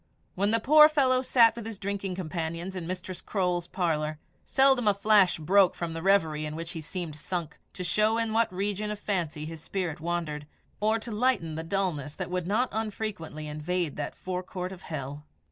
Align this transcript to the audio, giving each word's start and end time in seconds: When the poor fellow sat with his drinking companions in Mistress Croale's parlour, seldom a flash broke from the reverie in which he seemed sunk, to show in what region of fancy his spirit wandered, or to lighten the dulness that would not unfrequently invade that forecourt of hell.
When 0.33 0.49
the 0.49 0.59
poor 0.59 0.89
fellow 0.89 1.21
sat 1.21 1.55
with 1.55 1.63
his 1.67 1.77
drinking 1.77 2.15
companions 2.15 2.75
in 2.75 2.87
Mistress 2.87 3.21
Croale's 3.21 3.67
parlour, 3.67 4.17
seldom 4.43 4.87
a 4.87 4.95
flash 4.95 5.37
broke 5.37 5.75
from 5.75 5.93
the 5.93 6.01
reverie 6.01 6.43
in 6.47 6.55
which 6.55 6.71
he 6.71 6.81
seemed 6.81 7.15
sunk, 7.15 7.59
to 7.73 7.83
show 7.83 8.17
in 8.17 8.33
what 8.33 8.51
region 8.51 8.89
of 8.89 8.97
fancy 8.97 9.45
his 9.45 9.61
spirit 9.61 9.99
wandered, 9.99 10.47
or 10.79 10.97
to 10.97 11.11
lighten 11.11 11.53
the 11.53 11.61
dulness 11.61 12.15
that 12.15 12.31
would 12.31 12.47
not 12.47 12.69
unfrequently 12.71 13.47
invade 13.47 13.95
that 13.97 14.15
forecourt 14.15 14.71
of 14.71 14.81
hell. 14.81 15.23